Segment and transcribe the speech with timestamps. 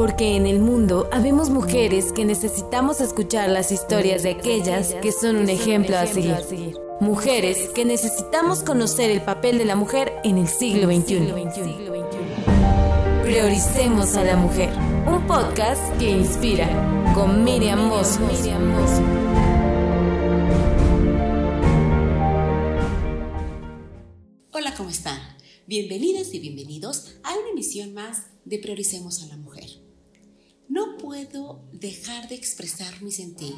[0.00, 5.36] Porque en el mundo habemos mujeres que necesitamos escuchar las historias de aquellas que son
[5.36, 6.38] un ejemplo a seguir.
[7.00, 11.34] Mujeres que necesitamos conocer el papel de la mujer en el siglo XXI.
[13.24, 14.70] Prioricemos a la mujer.
[15.06, 18.18] Un podcast que inspira con Miriam Moss.
[24.50, 25.18] Hola, ¿cómo están?
[25.66, 29.69] Bienvenidas y bienvenidos a una emisión más de Prioricemos a la Mujer.
[30.70, 33.56] No puedo dejar de expresar mi sentir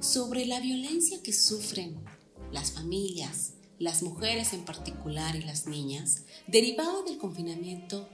[0.00, 2.02] sobre la violencia que sufren
[2.50, 8.08] las familias, las mujeres en particular y las niñas, derivado del confinamiento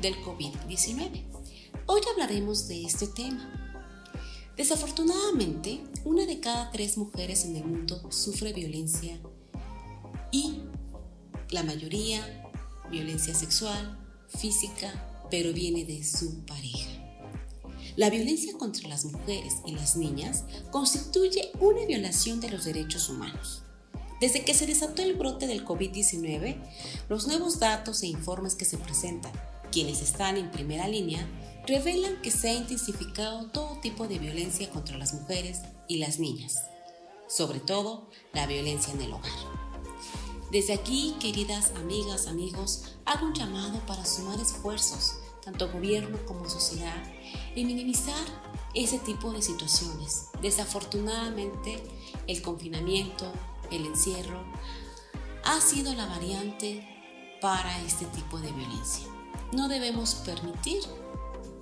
[0.00, 1.24] del COVID-19.
[1.84, 3.52] Hoy hablaremos de este tema.
[4.56, 9.20] Desafortunadamente, una de cada tres mujeres en el mundo sufre violencia
[10.32, 10.62] y
[11.50, 12.50] la mayoría
[12.90, 16.97] violencia sexual, física, pero viene de su pareja.
[17.98, 23.62] La violencia contra las mujeres y las niñas constituye una violación de los derechos humanos.
[24.20, 26.62] Desde que se desató el brote del COVID-19,
[27.08, 29.32] los nuevos datos e informes que se presentan,
[29.72, 31.26] quienes están en primera línea,
[31.66, 36.54] revelan que se ha intensificado todo tipo de violencia contra las mujeres y las niñas,
[37.26, 39.32] sobre todo la violencia en el hogar.
[40.52, 45.14] Desde aquí, queridas amigas, amigos, hago un llamado para sumar esfuerzos,
[45.48, 47.02] tanto gobierno como sociedad,
[47.54, 48.26] y minimizar
[48.74, 50.28] ese tipo de situaciones.
[50.42, 51.82] Desafortunadamente,
[52.26, 53.32] el confinamiento,
[53.70, 54.44] el encierro,
[55.44, 56.86] ha sido la variante
[57.40, 59.06] para este tipo de violencia.
[59.52, 60.82] No debemos permitir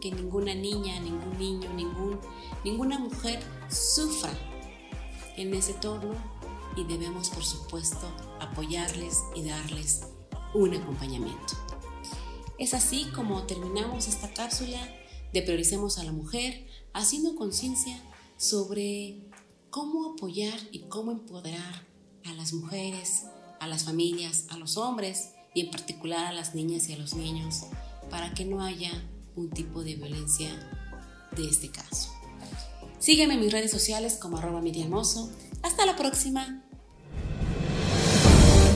[0.00, 2.18] que ninguna niña, ningún niño, ningún,
[2.64, 4.32] ninguna mujer sufra
[5.36, 6.14] en ese entorno
[6.76, 8.08] y debemos, por supuesto,
[8.40, 10.08] apoyarles y darles
[10.54, 11.65] un acompañamiento.
[12.58, 14.80] Es así como terminamos esta cápsula
[15.32, 18.00] de Prioricemos a la Mujer, haciendo conciencia
[18.38, 19.20] sobre
[19.68, 21.86] cómo apoyar y cómo empoderar
[22.24, 23.24] a las mujeres,
[23.60, 27.12] a las familias, a los hombres y en particular a las niñas y a los
[27.12, 27.66] niños
[28.10, 28.90] para que no haya
[29.34, 30.48] un tipo de violencia
[31.36, 32.10] de este caso.
[32.98, 35.30] Sígueme en mis redes sociales como miriamoso.
[35.62, 36.62] Hasta la próxima.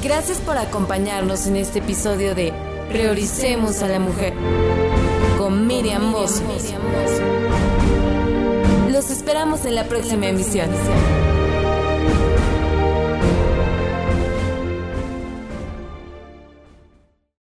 [0.02, 4.34] Gracias por acompañarnos en este episodio de Prioricemos a la Mujer
[5.38, 6.42] con Miriam Moss.
[8.90, 10.68] Los esperamos en la próxima emisión.